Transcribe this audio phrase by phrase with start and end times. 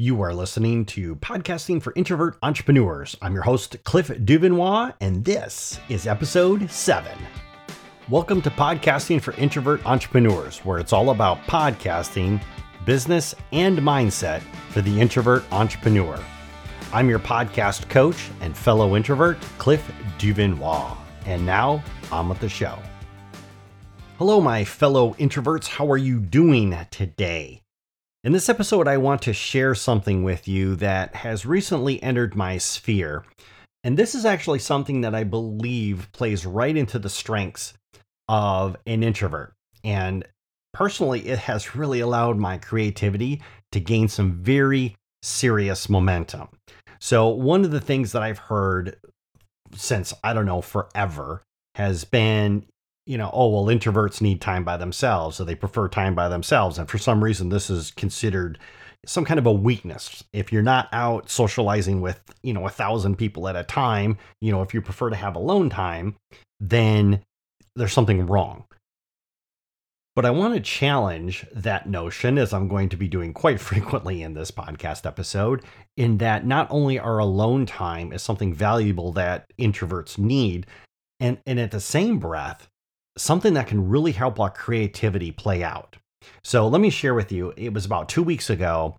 [0.00, 3.18] You are listening to Podcasting for Introvert Entrepreneurs.
[3.20, 7.18] I'm your host, Cliff Duvernois, and this is episode seven.
[8.08, 12.42] Welcome to Podcasting for Introvert Entrepreneurs, where it's all about podcasting,
[12.86, 14.40] business, and mindset
[14.70, 16.18] for the introvert entrepreneur.
[16.94, 19.86] I'm your podcast coach and fellow introvert, Cliff
[20.18, 20.96] Duvernois.
[21.26, 22.78] And now, on with the show.
[24.16, 25.66] Hello, my fellow introverts.
[25.66, 27.59] How are you doing today?
[28.22, 32.58] In this episode, I want to share something with you that has recently entered my
[32.58, 33.24] sphere.
[33.82, 37.72] And this is actually something that I believe plays right into the strengths
[38.28, 39.54] of an introvert.
[39.82, 40.26] And
[40.74, 43.40] personally, it has really allowed my creativity
[43.72, 46.48] to gain some very serious momentum.
[46.98, 48.96] So, one of the things that I've heard
[49.74, 51.42] since, I don't know, forever
[51.74, 52.66] has been
[53.06, 56.78] you know, oh, well, introverts need time by themselves, so they prefer time by themselves.
[56.78, 58.58] And for some reason, this is considered
[59.06, 60.22] some kind of a weakness.
[60.32, 64.52] If you're not out socializing with, you know, a thousand people at a time, you
[64.52, 66.16] know, if you prefer to have alone time,
[66.60, 67.22] then
[67.74, 68.64] there's something wrong.
[70.16, 74.22] But I want to challenge that notion, as I'm going to be doing quite frequently
[74.22, 75.64] in this podcast episode,
[75.96, 80.66] in that not only our alone time is something valuable that introverts need,
[81.20, 82.68] and, and at the same breath,
[83.20, 85.96] something that can really help our creativity play out.
[86.42, 88.96] So let me share with you, it was about two weeks ago,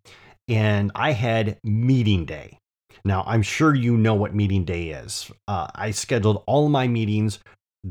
[0.47, 2.57] and I had meeting day.
[3.03, 5.31] Now, I'm sure you know what meeting day is.
[5.47, 7.39] Uh, I scheduled all my meetings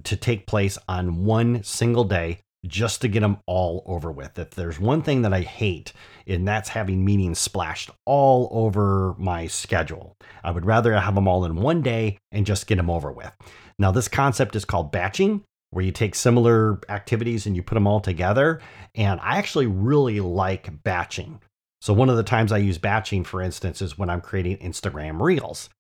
[0.05, 4.39] to take place on one single day just to get them all over with.
[4.39, 5.93] If there's one thing that I hate,
[6.27, 11.45] and that's having meetings splashed all over my schedule, I would rather have them all
[11.45, 13.33] in one day and just get them over with.
[13.79, 17.87] Now, this concept is called batching, where you take similar activities and you put them
[17.87, 18.61] all together.
[18.95, 21.41] And I actually really like batching.
[21.81, 25.21] So, one of the times I use batching, for instance, is when I'm creating Instagram
[25.21, 25.71] Reels.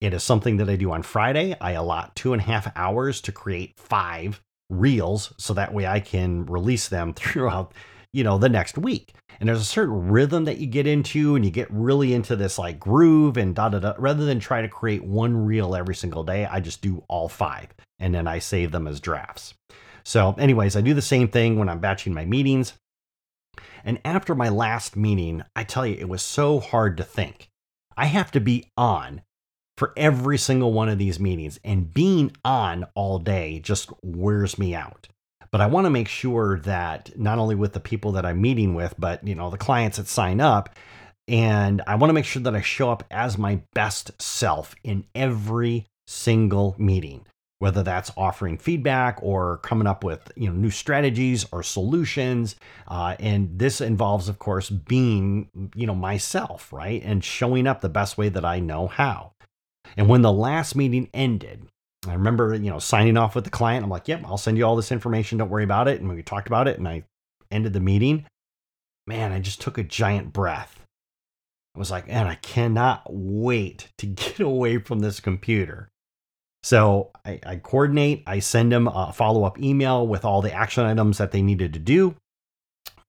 [0.00, 1.54] It is something that I do on Friday.
[1.60, 6.00] I allot two and a half hours to create five reels so that way I
[6.00, 7.74] can release them throughout,
[8.12, 9.12] you know, the next week.
[9.38, 12.58] And there's a certain rhythm that you get into and you get really into this
[12.58, 13.94] like groove and da da da.
[13.98, 17.68] Rather than try to create one reel every single day, I just do all five
[18.00, 19.54] and then I save them as drafts.
[20.02, 22.72] So, anyways, I do the same thing when I'm batching my meetings.
[23.84, 27.48] And after my last meeting, I tell you, it was so hard to think.
[27.96, 29.22] I have to be on
[29.76, 34.74] for every single one of these meetings, and being on all day just wears me
[34.74, 35.08] out.
[35.50, 38.74] But I want to make sure that not only with the people that I'm meeting
[38.74, 40.76] with, but you know, the clients that sign up,
[41.28, 45.04] and I want to make sure that I show up as my best self in
[45.14, 47.24] every single meeting
[47.60, 52.56] whether that's offering feedback or coming up with you know new strategies or solutions.
[52.88, 57.00] Uh, and this involves of course being you know myself right?
[57.04, 59.32] And showing up the best way that i know how.
[59.96, 61.68] And when the last meeting ended
[62.08, 63.84] i remember you know signing off with the client.
[63.84, 65.38] I'm like yep i'll send you all this information.
[65.38, 66.00] Don't worry about it.
[66.00, 67.04] And we talked about it and i
[67.50, 68.26] ended the meeting.
[69.06, 70.80] Man i just took a giant breath.
[71.76, 75.90] I was like man i cannot wait to get away from this computer
[76.62, 80.84] so I, I coordinate, I send them a follow up email with all the action
[80.84, 82.14] items that they needed to do.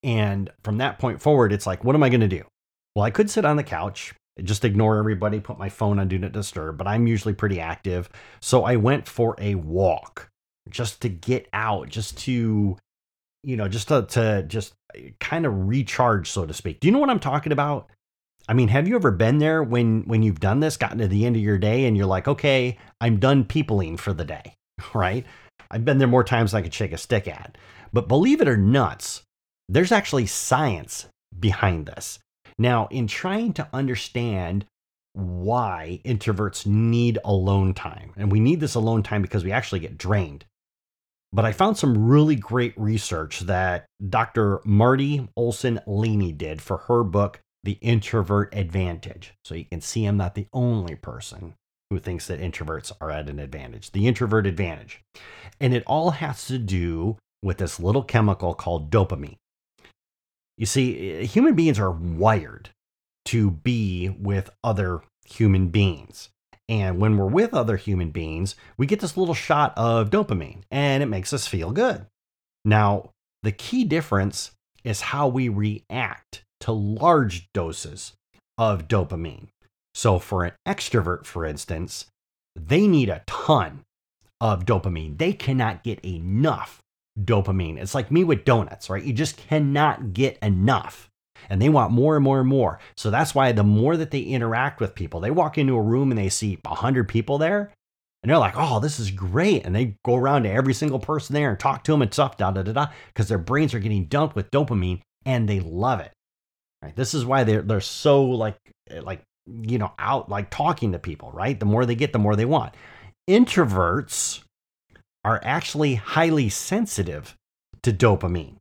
[0.04, 2.44] And from that point forward, it's like, what am I going to do?
[2.96, 4.14] Well, I could sit on the couch,
[4.44, 8.10] just ignore everybody, put my phone on Do Not Disturb, but I'm usually pretty active.
[8.42, 10.30] So I went for a walk
[10.70, 12.78] just to get out, just to,
[13.44, 16.80] you know, just to, to just uh, kind of recharge, so to speak.
[16.80, 17.90] Do you know what I'm talking about?
[18.52, 21.26] I mean, have you ever been there when when you've done this, gotten to the
[21.26, 24.56] end of your day, and you're like, okay, I'm done peopling for the day,
[24.94, 25.26] right?
[25.72, 27.58] I've been there more times than I could shake a stick at.
[27.94, 29.22] But believe it or not,
[29.70, 31.06] there's actually science
[31.40, 32.20] behind this.
[32.60, 34.66] Now, in trying to understand
[35.14, 39.98] why introverts need alone time, and we need this alone time because we actually get
[39.98, 40.44] drained.
[41.32, 44.60] But I found some really great research that Dr.
[44.66, 49.34] Marti Olsen Laney did for her book, the introvert advantage.
[49.46, 51.54] So you can see I'm not the only person
[51.90, 53.92] who thinks that introverts are at an advantage.
[53.92, 55.02] The introvert advantage.
[55.60, 59.38] And it all has to do with this little chemical called dopamine.
[60.58, 62.70] You see, eh, human beings are wired
[63.26, 66.30] to be with other human beings.
[66.70, 71.04] And when we're with other human beings, we get this little shot of dopamine and
[71.04, 72.06] it makes us feel good.
[72.64, 73.10] Now,
[73.44, 74.52] the key difference
[74.84, 78.14] is how we react to large doses
[78.58, 79.48] of dopamine.
[79.94, 82.06] So, for an extrovert, for instance,
[82.56, 83.82] they need a ton
[84.40, 85.18] of dopamine.
[85.18, 86.80] They cannot get enough
[87.20, 87.78] dopamine.
[87.78, 89.04] It's like me with donuts, right?
[89.04, 91.10] You just cannot get enough.
[91.50, 92.80] and they want more and more and more.
[92.96, 96.12] So that's why the more that they interact with people, they walk into a room
[96.12, 97.72] and they see 100 people there,
[98.24, 99.66] and they're like, oh, this is great.
[99.66, 102.38] And they go around to every single person there and talk to them and stuff,
[102.38, 106.00] da da da da, because their brains are getting dumped with dopamine and they love
[106.00, 106.12] it.
[106.82, 106.96] Right?
[106.96, 108.58] This is why they're they're so like
[108.90, 111.60] eh, like you know out like talking to people, right?
[111.60, 112.74] The more they get, the more they want.
[113.30, 114.42] Introverts
[115.24, 117.36] are actually highly sensitive
[117.84, 118.56] to dopamine.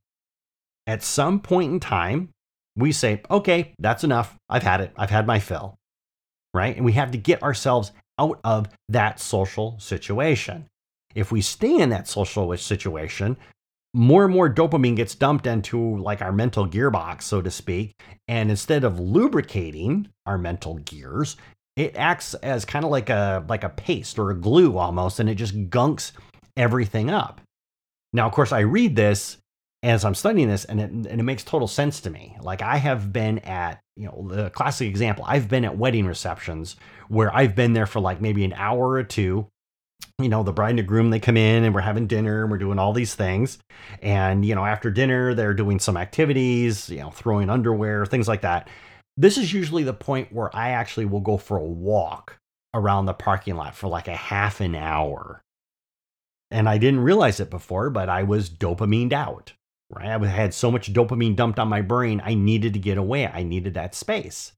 [0.87, 2.31] At some point in time,
[2.77, 4.37] we say, okay, that's enough.
[4.49, 4.93] I've had it.
[4.97, 5.77] I've had my fill.
[6.53, 6.77] Right?
[6.77, 10.67] And we have to get ourselves out of that social situation.
[11.15, 13.37] If we stay in that social situation,
[13.93, 17.95] more and more dopamine gets dumped into like our mental gearbox, so to speak.
[18.29, 21.37] And instead of lubricating our mental gears,
[21.77, 25.29] it acts as kind of like a like a paste or a glue almost, and
[25.29, 26.13] it just gunks
[26.57, 27.41] everything up.
[28.13, 29.39] Now, of course, I read this
[29.83, 32.37] as I'm studying this, and it, and it makes total sense to me.
[32.43, 35.25] Like I have been at, you know, the classic example.
[35.27, 36.77] I've been at wedding receptions
[37.09, 39.49] where I've been there for like maybe an hour or two.
[40.19, 42.51] You know, the bride and the groom they come in and we're having dinner and
[42.51, 43.59] we're doing all these things.
[44.03, 48.43] And you know, after dinner they're doing some activities, you know, throwing underwear, things like
[48.43, 48.69] that.
[49.17, 52.37] This is usually the point where I actually will go for a walk
[52.75, 55.43] around the parking lot for like a half an hour.
[56.51, 59.53] And I didn't realize it before, but I was dopamined out
[59.91, 60.09] right?
[60.09, 63.27] I had so much dopamine dumped on my brain, I needed to get away.
[63.27, 64.53] I needed that space.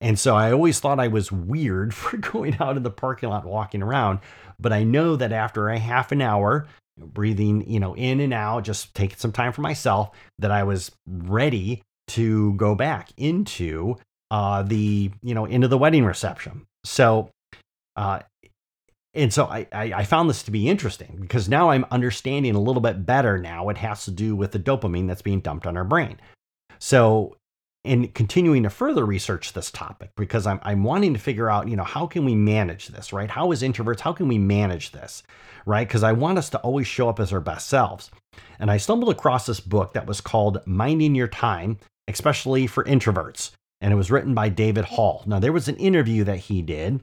[0.00, 3.44] And so I always thought I was weird for going out in the parking lot
[3.44, 4.20] walking around.
[4.58, 6.66] But I know that after a half an hour,
[6.98, 10.90] breathing, you know, in and out, just taking some time for myself, that I was
[11.06, 13.96] ready to go back into
[14.30, 16.66] uh, the, you know, into the wedding reception.
[16.84, 17.30] So
[17.96, 18.20] uh,
[19.16, 22.82] and so I, I, found this to be interesting because now I'm understanding a little
[22.82, 25.84] bit better now it has to do with the dopamine that's being dumped on our
[25.84, 26.20] brain.
[26.78, 27.36] So
[27.86, 31.76] in continuing to further research this topic because I'm, I'm wanting to figure out, you
[31.76, 33.30] know, how can we manage this, right?
[33.30, 35.22] How as introverts, how can we manage this,
[35.64, 35.86] right?
[35.86, 38.10] Because I want us to always show up as our best selves.
[38.58, 41.78] And I stumbled across this book that was called Minding Your Time,
[42.08, 43.52] especially for introverts.
[43.80, 45.22] And it was written by David Hall.
[45.26, 47.00] Now, there was an interview that he did,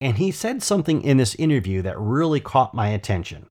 [0.00, 3.46] and he said something in this interview that really caught my attention.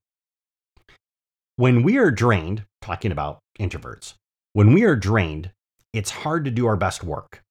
[1.58, 4.14] When we are drained, talking about introverts,
[4.54, 5.52] when we are drained,
[5.94, 7.42] it's hard to do our best work.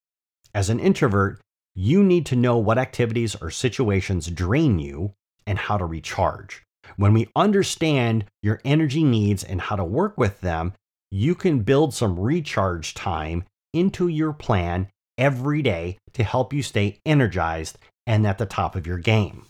[0.54, 1.40] As an introvert,
[1.74, 5.12] you need to know what activities or situations drain you
[5.46, 6.62] and how to recharge.
[6.96, 10.72] When we understand your energy needs and how to work with them,
[11.10, 14.88] you can build some recharge time into your plan
[15.18, 19.46] every day to help you stay energized and at the top of your game.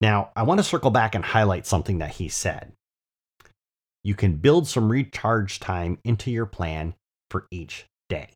[0.00, 2.72] Now, I want to circle back and highlight something that he said.
[4.04, 6.94] You can build some recharge time into your plan
[7.30, 8.28] for each day.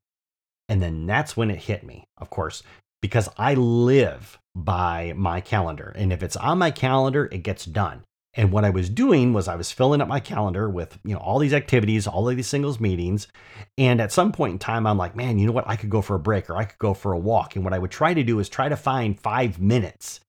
[0.68, 2.62] And then that's when it hit me, of course,
[3.00, 5.92] because I live by my calendar.
[5.96, 8.04] And if it's on my calendar, it gets done.
[8.34, 11.20] And what I was doing was I was filling up my calendar with, you know,
[11.20, 13.28] all these activities, all of these singles meetings.
[13.76, 15.68] And at some point in time, I'm like, man, you know what?
[15.68, 17.56] I could go for a break or I could go for a walk.
[17.56, 20.20] And what I would try to do is try to find five minutes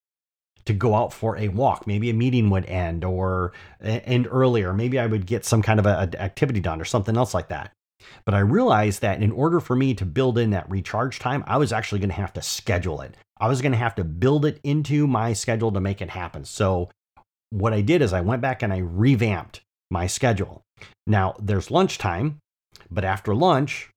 [0.65, 1.87] to go out for a walk.
[1.87, 4.73] Maybe a meeting would end or end earlier.
[4.73, 7.49] Maybe I would get some kind of a, a activity done or something else like
[7.49, 7.71] that.
[8.25, 11.57] But I realized that in order for me to build in that recharge time, I
[11.57, 13.15] was actually going to have to schedule it.
[13.39, 16.45] I was going to have to build it into my schedule to make it happen.
[16.45, 16.89] So
[17.49, 20.61] what I did is I went back and I revamped my schedule.
[21.05, 22.39] Now there's lunchtime,
[22.89, 23.89] but after lunch,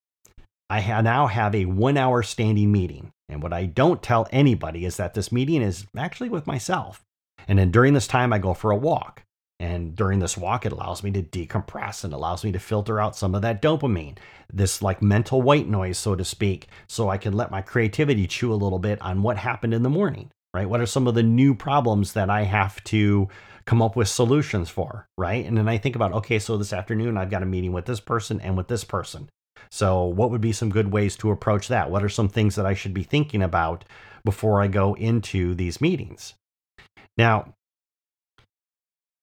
[0.69, 3.11] I now have a one hour standing meeting.
[3.29, 7.03] And what I don't tell anybody is that this meeting is actually with myself.
[7.49, 9.23] And then during this time, I go for a walk.
[9.59, 13.17] And during this walk, it allows me to decompress and allows me to filter out
[13.17, 14.19] some of that dopamine,
[14.53, 18.53] this like mental white noise, so to speak, so I can let my creativity chew
[18.53, 20.71] a little bit on what happened in the morning right?
[20.71, 23.29] What are some of the new problems that I have to
[23.67, 25.45] come up with solutions for, right?
[25.45, 28.01] And then I think about, okay, so this afternoon I've got a meeting with this
[28.01, 29.29] person and with this person.
[29.71, 31.91] So, what would be some good ways to approach that?
[31.91, 33.85] What are some things that I should be thinking about
[34.25, 36.33] before I go into these meetings?
[37.19, 37.55] Now,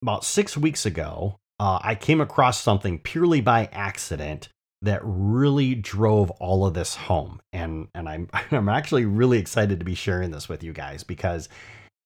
[0.03, 4.50] about six weeks ago, uh, I came across something purely by accident
[4.81, 7.39] that really drove all of this home.
[7.53, 11.50] And and I'm I'm actually really excited to be sharing this with you guys because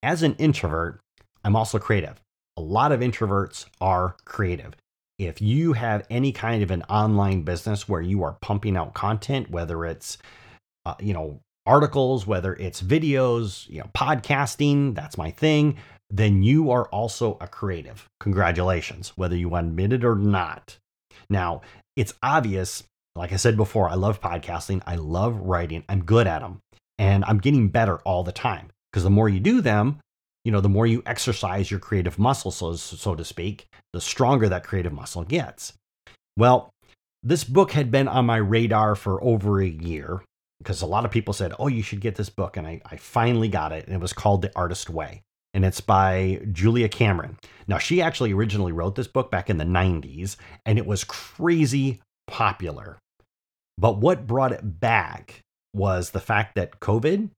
[0.04, 1.02] as an introvert,
[1.44, 2.22] I'm also creative.
[2.56, 4.76] A lot of introverts are creative.
[5.18, 9.50] If you have any kind of an online business where you are pumping out content,
[9.50, 10.20] whether it's
[10.86, 15.78] uh, you know articles, whether it's videos, you know podcasting, that's my thing,
[16.10, 18.08] then you are also a creative.
[18.20, 20.78] Congratulations, whether you admit it or not.
[21.30, 21.62] Now,
[21.96, 22.84] it's obvious
[23.16, 24.84] Like I said before, I love podcasting.
[24.86, 25.84] I love writing.
[25.90, 26.60] I'm good at them
[27.00, 30.00] and I'm getting better all the time because the more you do them,
[30.46, 34.48] you know, the more you exercise your creative muscle, so, so to speak, the stronger
[34.50, 35.74] that creative muscle gets.
[36.38, 36.70] Well,
[37.24, 40.22] this book had been on my radar for over a year
[40.60, 42.56] because a lot of people said, Oh, you should get this book.
[42.56, 43.86] And I, I finally got it.
[43.86, 45.24] And it was called The Artist Way.
[45.54, 47.38] And it's by Julia Cameron.
[47.68, 50.36] Now, she actually originally wrote this book back in the 90s,
[50.66, 53.00] and it was crazy popular.
[53.78, 55.42] But what brought it back
[55.74, 57.30] was the fact that COVID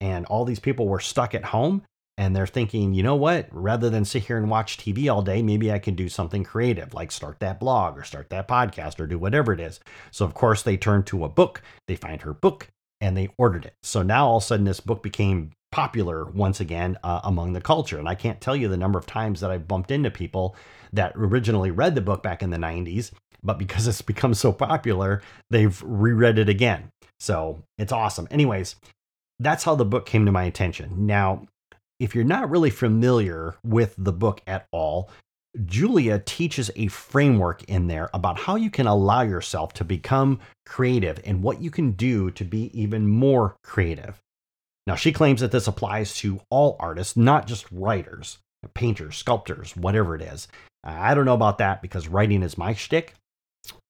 [0.00, 1.82] and all these people were stuck at home
[2.16, 5.42] and they're thinking, you know what, rather than sit here and watch TV all day,
[5.42, 9.06] maybe I can do something creative, like start that blog or start that podcast or
[9.06, 9.80] do whatever it is.
[10.10, 12.68] So, of course, they turn to a book, they find her book,
[13.00, 13.74] and they ordered it.
[13.82, 17.60] So now all of a sudden, this book became popular once again uh, among the
[17.60, 17.98] culture.
[17.98, 20.56] And I can't tell you the number of times that I've bumped into people
[20.92, 23.12] that originally read the book back in the 90s,
[23.42, 26.90] but because it's become so popular, they've reread it again.
[27.18, 28.26] So it's awesome.
[28.30, 28.76] Anyways,
[29.38, 31.06] that's how the book came to my attention.
[31.06, 31.46] Now,
[31.98, 35.10] if you're not really familiar with the book at all,
[35.66, 41.20] Julia teaches a framework in there about how you can allow yourself to become creative
[41.24, 44.20] and what you can do to be even more creative.
[44.86, 48.38] Now, she claims that this applies to all artists, not just writers,
[48.74, 50.48] painters, sculptors, whatever it is.
[50.82, 53.14] I don't know about that because writing is my shtick,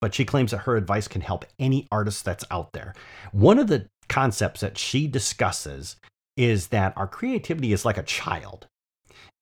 [0.01, 2.93] but she claims that her advice can help any artist that's out there.
[3.31, 5.95] One of the concepts that she discusses
[6.35, 8.67] is that our creativity is like a child.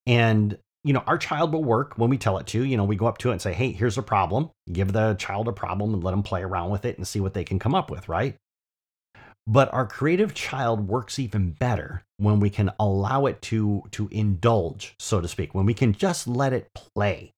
[0.05, 2.63] And, you know, our child will work when we tell it to.
[2.63, 4.51] You know, we go up to it and say, hey, here's a problem.
[4.71, 7.33] Give the child a problem and let them play around with it and see what
[7.33, 8.35] they can come up with, right?
[9.49, 14.93] But our creative child works even better when we can allow it to, to indulge,
[14.99, 17.31] so to speak, when we can just let it play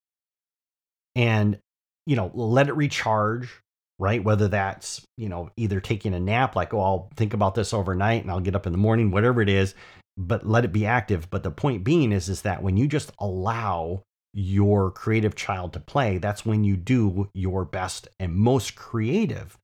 [1.15, 1.57] and,
[2.05, 3.61] you know, let it recharge,
[3.97, 4.21] right?
[4.21, 8.23] Whether that's, you know, either taking a nap, like, oh, I'll think about this overnight
[8.23, 9.73] and I'll get up in the morning, whatever it is,
[10.17, 11.29] but let it be active.
[11.29, 14.03] But the point being is, is that when you just allow
[14.33, 19.57] your creative child to play, that's when you do your best and most creative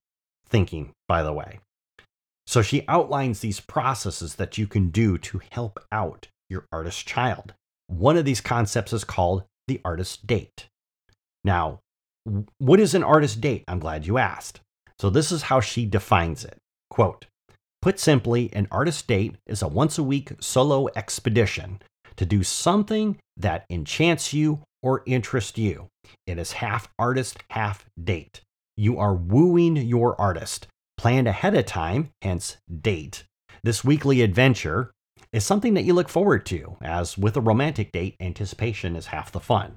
[0.47, 1.59] thinking, by the way.
[2.47, 7.53] So she outlines these processes that you can do to help out your artist child.
[7.87, 10.67] One of these concepts is called the artist date.
[11.43, 11.81] Now,
[12.57, 13.65] what is an artist date?
[13.67, 14.61] I'm glad you asked.
[14.99, 16.57] So, this is how she defines it.
[16.89, 17.25] Quote
[17.81, 21.81] Put simply, an artist date is a once a week solo expedition
[22.15, 25.87] to do something that enchants you or interests you.
[26.25, 28.41] It is half artist, half date.
[28.75, 33.23] You are wooing your artist, planned ahead of time, hence date.
[33.63, 34.91] This weekly adventure
[35.31, 39.31] is something that you look forward to, as with a romantic date, anticipation is half
[39.31, 39.75] the fun.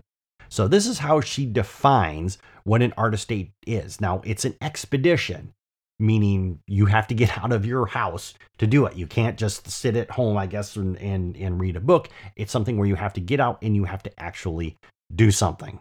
[0.48, 4.00] So this is how she defines what an artist date is.
[4.00, 5.52] Now, it's an expedition,
[5.98, 8.96] meaning you have to get out of your house to do it.
[8.96, 12.08] You can't just sit at home, I guess, and, and, and read a book.
[12.36, 14.76] It's something where you have to get out and you have to actually
[15.14, 15.78] do something.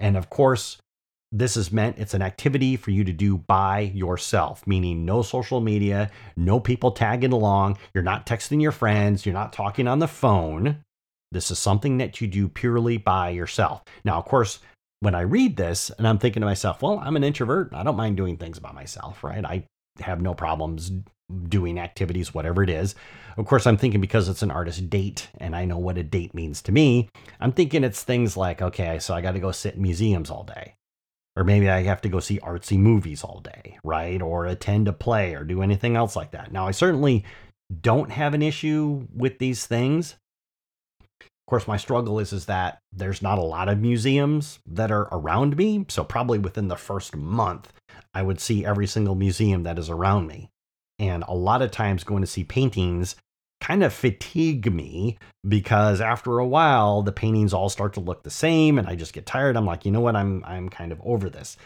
[0.00, 0.78] And of course,
[1.32, 5.60] this is meant it's an activity for you to do by yourself, meaning no social
[5.60, 7.78] media, no people tagging along.
[7.94, 10.84] You're not texting your friends, you're not talking on the phone.
[11.32, 13.82] This is something that you do purely by yourself.
[14.04, 14.58] Now, of course,
[15.00, 17.70] when I read this and I'm thinking to myself, well, I'm an introvert.
[17.72, 19.44] I don't mind doing things by myself, right?
[19.44, 19.64] I
[20.00, 20.92] have no problems
[21.48, 22.94] doing activities, whatever it is.
[23.38, 26.34] Of course, I'm thinking because it's an artist date and I know what a date
[26.34, 27.08] means to me,
[27.40, 30.44] I'm thinking it's things like, okay, so I got to go sit in museums all
[30.44, 30.74] day.
[31.36, 34.20] Or maybe I have to go see artsy movies all day, right?
[34.22, 36.52] Or attend a play or do anything else like that.
[36.52, 37.24] Now, I certainly
[37.80, 40.16] don't have an issue with these things
[41.46, 45.08] Of course, my struggle is is that there's not a lot of museums that are
[45.12, 45.84] around me.
[45.88, 47.72] So probably within the first month,
[48.14, 50.50] I would see every single museum that is around me.
[50.98, 53.16] And a lot of times going to see paintings
[53.62, 55.16] kind of fatigue me
[55.48, 59.12] because after a while the paintings all start to look the same and I just
[59.12, 59.56] get tired.
[59.56, 60.16] I'm like, you know what?
[60.16, 61.56] I'm I'm kind of over this.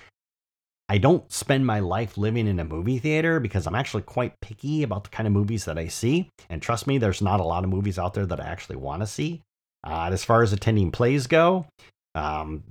[0.91, 4.83] I don't spend my life living in a movie theater because I'm actually quite picky
[4.83, 6.29] about the kind of movies that I see.
[6.51, 9.01] And trust me, there's not a lot of movies out there that I actually want
[9.01, 9.43] to see.
[9.83, 11.67] Uh, as far as attending plays go,
[12.15, 12.63] um,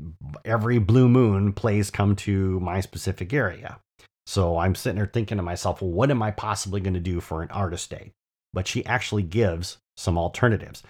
[0.45, 3.79] every blue moon plays come to my specific area.
[4.27, 7.19] So I'm sitting there thinking to myself, well, what am I possibly going to do
[7.19, 8.11] for an artist day?
[8.55, 10.81] But she actually gives some alternatives.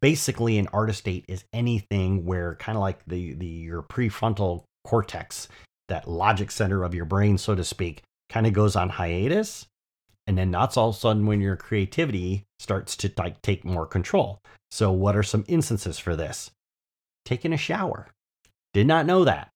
[0.00, 5.46] Basically, an artist date is anything where kind of like the, the your prefrontal cortex,
[5.88, 9.66] that logic center of your brain, so to speak, kind of goes on hiatus.
[10.26, 13.86] And then that's all of a sudden when your creativity starts to like take more
[13.86, 14.40] control.
[14.70, 16.50] So, what are some instances for this?
[17.24, 18.08] Taking a shower.
[18.72, 19.50] Did not know that.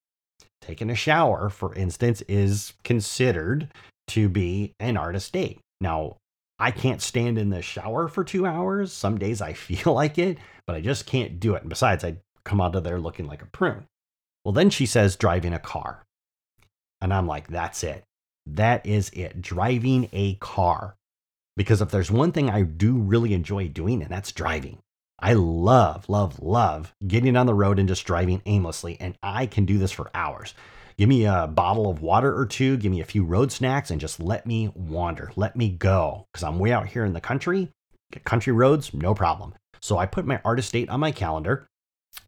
[0.60, 3.68] taking a shower, for instance, is considered
[4.08, 5.60] to be an artist date.
[5.80, 6.16] Now,
[6.64, 8.90] I can't stand in the shower for two hours.
[8.90, 11.60] Some days I feel like it, but I just can't do it.
[11.60, 13.84] And besides, I come out of there looking like a prune.
[14.44, 16.04] Well, then she says driving a car.
[17.02, 18.04] And I'm like, that's it.
[18.46, 19.42] That is it.
[19.42, 20.96] Driving a car.
[21.54, 24.78] Because if there's one thing I do really enjoy doing, and that's driving.
[25.18, 28.96] I love, love, love getting on the road and just driving aimlessly.
[29.00, 30.54] And I can do this for hours.
[30.96, 34.00] Give me a bottle of water or two, give me a few road snacks, and
[34.00, 35.32] just let me wander.
[35.34, 36.26] Let me go.
[36.32, 37.70] Because I'm way out here in the country.
[38.24, 39.54] Country roads, no problem.
[39.80, 41.66] So I put my artist date on my calendar.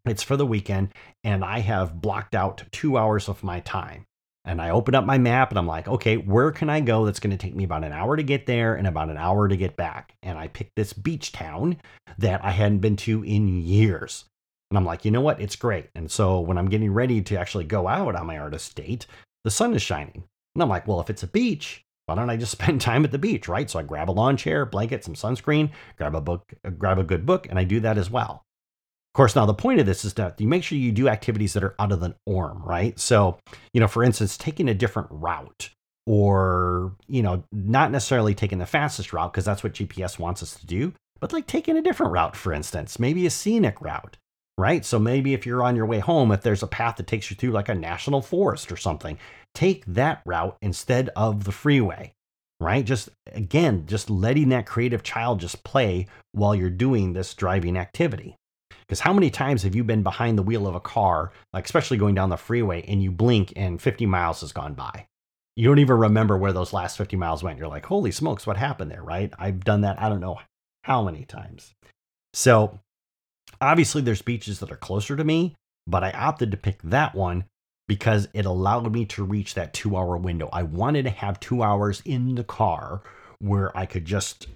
[0.05, 0.89] It's for the weekend,
[1.23, 4.05] and I have blocked out two hours of my time.
[4.43, 7.19] And I open up my map and I'm like, okay, where can I go that's
[7.19, 9.57] going to take me about an hour to get there and about an hour to
[9.57, 10.13] get back?
[10.23, 11.77] And I picked this beach town
[12.17, 14.23] that I hadn't been to in years.
[14.71, 15.41] And I'm like, you know what?
[15.41, 15.89] It's great.
[15.95, 19.05] And so when I'm getting ready to actually go out on my artist date,
[19.43, 20.23] the sun is shining.
[20.55, 23.11] And I'm like, well, if it's a beach, why don't I just spend time at
[23.11, 23.69] the beach, right?
[23.69, 27.03] So I grab a lawn chair, blanket, some sunscreen, grab a book, uh, grab a
[27.03, 28.43] good book, and I do that as well
[29.13, 31.53] Of course, now the point of this is that you make sure you do activities
[31.53, 32.97] that are out of the norm, right?
[32.99, 33.39] So,
[33.73, 35.69] you know, for instance, taking a different route
[36.05, 40.55] or, you know, not necessarily taking the fastest route because that's what GPS wants us
[40.59, 44.17] to do, but like taking a different route, for instance, maybe a scenic route,
[44.57, 44.83] right?
[44.83, 47.35] So maybe if you're on your way home, if there's a path that takes you
[47.35, 49.17] through like a national forest or something,
[49.53, 52.13] take that route instead of the freeway
[52.59, 52.85] right?
[52.85, 58.35] Just again, just letting that creative child just play while you're doing this driving activity.
[58.87, 61.97] Because how many times have you been behind the wheel of a car, like especially
[61.97, 65.07] going down the freeway, and you blink and 50 miles has gone by?
[65.55, 67.57] You don't even remember where those last 50 miles went.
[67.57, 69.33] You're like, holy smokes, what happened there, right?
[69.37, 70.39] I've done that, I don't know
[70.83, 71.73] how many times.
[72.33, 72.79] So
[73.61, 77.45] obviously, there's beaches that are closer to me, but I opted to pick that one
[77.87, 80.49] because it allowed me to reach that two hour window.
[80.51, 83.01] I wanted to have two hours in the car
[83.39, 84.47] where I could just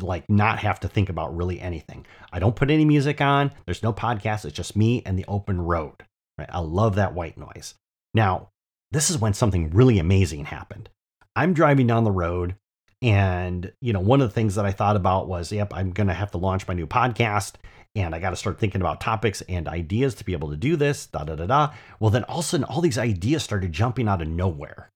[0.00, 2.06] like not have to think about really anything.
[2.32, 3.52] I don't put any music on.
[3.66, 4.44] There's no podcast.
[4.44, 6.04] It's just me and the open road.
[6.38, 6.48] Right?
[6.50, 7.74] I love that white noise.
[8.14, 8.48] Now,
[8.90, 10.88] this is when something really amazing happened.
[11.36, 12.54] I'm driving down the road
[13.02, 16.06] and, you know, one of the things that I thought about was, yep, I'm going
[16.06, 17.54] to have to launch my new podcast
[17.94, 20.76] and I got to start thinking about topics and ideas to be able to do
[20.76, 21.72] this, da da da da.
[22.00, 24.90] Well, then all of a sudden, all these ideas started jumping out of nowhere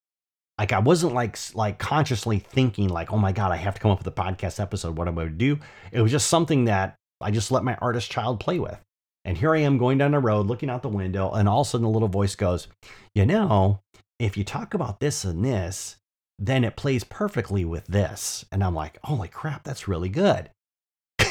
[0.58, 3.92] like I wasn't like like consciously thinking like, oh my god, I have to come
[3.92, 4.96] up with a podcast episode.
[4.98, 5.58] What am I going to do?
[5.92, 8.78] It was just something that I just let my artist child play with.
[9.24, 11.66] And here I am going down the road, looking out the window, and all of
[11.66, 12.66] a sudden the little voice goes,
[13.14, 13.80] you know,
[14.18, 15.96] if you talk about this and this,
[16.38, 18.44] then it plays perfectly with this.
[18.50, 20.50] And I'm like, holy crap, that's really good.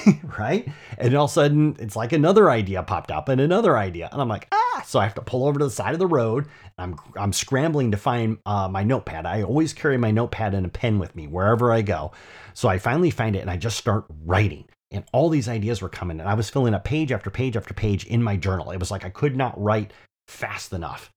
[0.40, 0.68] right?
[0.98, 4.10] And all of a sudden, it's like another idea popped up and another idea.
[4.12, 6.08] And I'm like, ah, so I have to pull over to the side of the
[6.08, 6.48] road.
[6.78, 9.26] I'm, I'm scrambling to find uh, my notepad.
[9.26, 12.12] I always carry my notepad and a pen with me wherever I go.
[12.54, 14.66] So I finally find it and I just start writing.
[14.92, 16.20] And all these ideas were coming.
[16.20, 18.72] And I was filling up page after page after page in my journal.
[18.72, 19.92] It was like I could not write
[20.28, 21.12] fast enough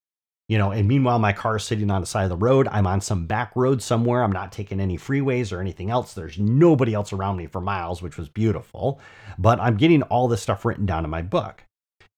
[0.50, 2.66] you know and meanwhile my car is sitting on the side of the road.
[2.72, 4.24] I'm on some back road somewhere.
[4.24, 6.12] I'm not taking any freeways or anything else.
[6.12, 9.00] There's nobody else around me for miles which was beautiful.
[9.38, 11.64] But i'm getting all this stuff written down in my book.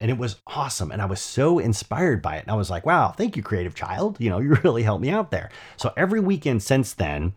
[0.01, 0.91] And it was awesome.
[0.91, 2.41] And i was so inspired by it.
[2.41, 4.17] And i was like wow thank you creative child.
[4.19, 5.51] You know you really helped me out there.
[5.77, 7.33] So every weekend since then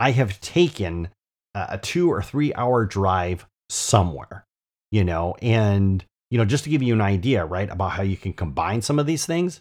[0.00, 1.10] i have taken
[1.54, 4.44] a two or three hour drive somewhere
[4.90, 5.36] you know?
[5.42, 8.82] And you know just to give you an idea right about how you can combine
[8.82, 9.60] some of these things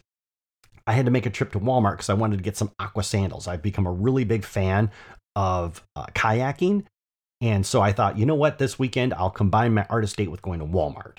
[0.88, 3.04] I had to make a trip to Walmart because I wanted to get some aqua
[3.04, 3.48] sandals.
[3.48, 4.90] I've become a really big fan
[5.36, 6.86] of uh, kayaking.
[7.42, 10.42] And so I thought, you know what, this weekend I'll combine my artist date with
[10.42, 11.18] going to Walmart.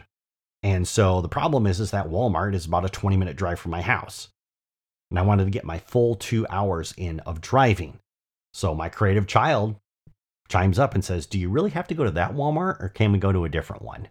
[0.63, 3.71] And so the problem is, is that Walmart is about a 20 minute drive from
[3.71, 4.29] my house.
[5.11, 8.01] And I wanted to get my full two hours in of driving.
[8.55, 9.77] So my creative child
[10.49, 13.13] chimes up and says, Do you really have to go to that Walmart or can
[13.13, 14.09] we go to a different one?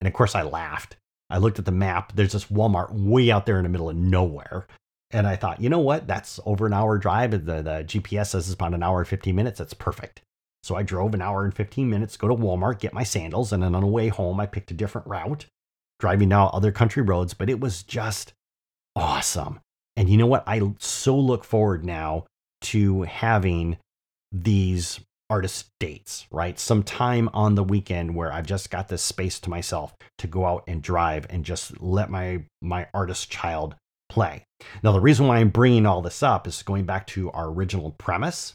[0.00, 0.96] And of course I laughed.
[1.30, 2.12] I looked at the map.
[2.14, 4.66] There's this Walmart way out there in the middle of nowhere.
[5.12, 6.06] And I thought, you know what?
[6.06, 7.32] That's over an hour drive.
[7.32, 9.58] The, the GPS says it's about an hour and 15 minutes.
[9.58, 10.22] That's perfect.
[10.62, 13.52] So I drove an hour and 15 minutes, go to Walmart, get my sandals.
[13.52, 15.46] And then on the way home, I picked a different route,
[15.98, 17.34] driving down other country roads.
[17.34, 18.34] But it was just
[18.94, 19.60] awesome.
[19.96, 20.44] And you know what?
[20.46, 22.26] I so look forward now
[22.62, 23.78] to having
[24.30, 26.58] these artist dates, right?
[26.58, 30.44] Some time on the weekend where I've just got this space to myself to go
[30.44, 33.76] out and drive and just let my my artist child
[34.10, 34.44] play.
[34.82, 37.92] Now, the reason why I'm bringing all this up is going back to our original
[37.92, 38.54] premise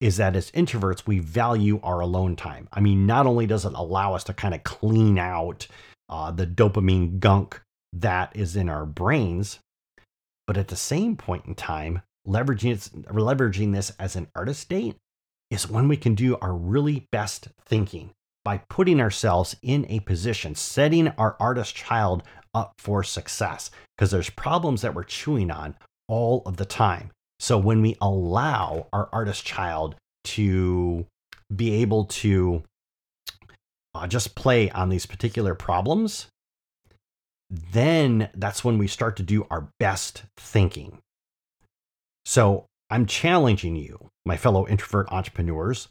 [0.00, 2.68] is that as introverts, we value our alone time.
[2.72, 5.66] I mean, not only does it allow us to kind of clean out
[6.08, 7.62] uh, the dopamine gunk
[7.94, 9.60] that is in our brains,
[10.46, 14.96] But at the same point in time, leveraging leveraging this as an artist date
[15.50, 18.10] is when we can do our really best thinking
[18.44, 22.22] by putting ourselves in a position, setting our artist child
[22.54, 25.74] up for success because there's problems that we're chewing on
[26.08, 27.10] all of the time.
[27.40, 31.06] So when we allow our artist child to
[31.54, 32.62] be able to
[33.94, 36.28] uh, just play on these particular problems,
[37.50, 40.98] then that's when we start to do our best thinking.
[42.24, 45.88] So I'm challenging you, my fellow introvert entrepreneurs.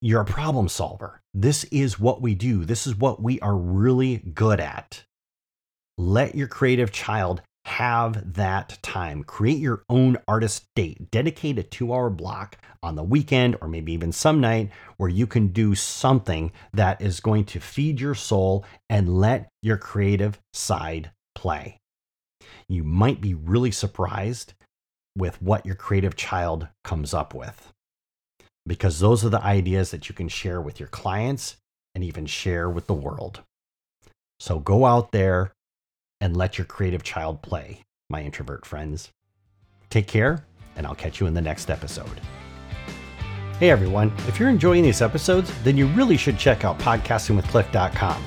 [0.00, 1.20] You're a problem solver.
[1.34, 2.64] This is what we do.
[2.64, 5.04] This is what we are really good at.
[6.00, 9.22] Let your creative child have that time.
[9.22, 11.10] Create your own artist date.
[11.10, 15.26] Dedicate a two hour block on the weekend or maybe even some night where you
[15.26, 21.10] can do something that is going to feed your soul and let your creative side
[21.34, 21.76] play.
[22.66, 24.54] You might be really surprised
[25.14, 27.74] with what your creative child comes up with
[28.66, 31.56] because those are the ideas that you can share with your clients
[31.94, 33.42] and even share with the world.
[34.38, 35.52] So go out there
[36.20, 39.10] and let your creative child play, my introvert friends.
[39.88, 42.20] Take care, and I'll catch you in the next episode.
[43.58, 48.24] Hey everyone, if you're enjoying these episodes, then you really should check out podcastingwithcliff.com.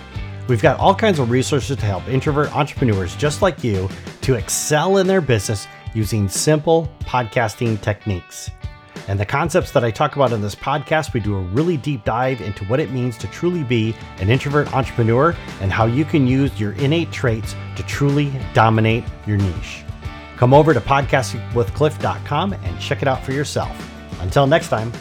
[0.48, 3.90] We've got all kinds of resources to help introvert entrepreneurs just like you
[4.22, 8.52] to excel in their business using simple podcasting techniques.
[9.08, 12.06] And the concepts that I talk about in this podcast, we do a really deep
[12.06, 16.26] dive into what it means to truly be an introvert entrepreneur and how you can
[16.26, 19.84] use your innate traits to truly dominate your niche.
[20.38, 23.76] Come over to podcastingwithcliff.com and check it out for yourself.
[24.22, 24.92] Until next time.